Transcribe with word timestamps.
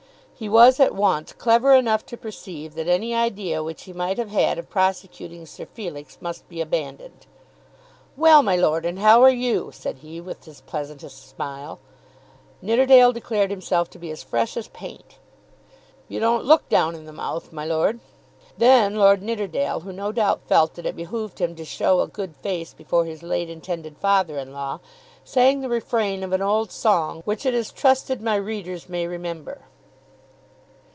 He 0.41 0.49
was 0.49 0.79
at 0.79 0.95
once 0.95 1.33
clever 1.33 1.75
enough 1.75 2.03
to 2.07 2.17
perceive 2.17 2.73
that 2.73 2.87
any 2.87 3.13
idea 3.13 3.61
which 3.61 3.83
he 3.83 3.93
might 3.93 4.17
have 4.17 4.31
had 4.31 4.57
of 4.57 4.71
prosecuting 4.71 5.45
Sir 5.45 5.67
Felix 5.67 6.17
must 6.19 6.49
be 6.49 6.59
abandoned. 6.61 7.27
"Well, 8.17 8.41
my 8.41 8.55
Lord, 8.55 8.83
and 8.83 8.97
how 8.97 9.21
are 9.21 9.29
you?" 9.29 9.69
said 9.71 9.99
he 9.99 10.19
with 10.19 10.45
his 10.45 10.61
pleasantest 10.61 11.29
smile. 11.29 11.77
Nidderdale 12.59 13.11
declared 13.13 13.51
himself 13.51 13.87
to 13.91 13.99
be 13.99 14.09
as 14.09 14.23
fresh 14.23 14.57
as 14.57 14.67
paint. 14.69 15.19
"You 16.07 16.19
don't 16.19 16.43
look 16.45 16.67
down 16.69 16.95
in 16.95 17.05
the 17.05 17.13
mouth, 17.13 17.53
my 17.53 17.65
Lord." 17.65 17.99
Then 18.57 18.95
Lord 18.95 19.21
Nidderdale, 19.21 19.81
who 19.81 19.93
no 19.93 20.11
doubt 20.11 20.41
felt 20.47 20.73
that 20.73 20.87
it 20.87 20.95
behoved 20.95 21.37
him 21.37 21.53
to 21.53 21.63
show 21.63 21.99
a 21.99 22.07
good 22.07 22.35
face 22.35 22.73
before 22.73 23.05
his 23.05 23.21
late 23.21 23.51
intended 23.51 23.95
father 23.99 24.39
in 24.39 24.53
law, 24.53 24.79
sang 25.23 25.61
the 25.61 25.69
refrain 25.69 26.23
of 26.23 26.33
an 26.33 26.41
old 26.41 26.71
song, 26.71 27.21
which 27.25 27.45
it 27.45 27.53
is 27.53 27.71
trusted 27.71 28.23
my 28.23 28.33
readers 28.37 28.89
may 28.89 29.05
remember. 29.05 29.61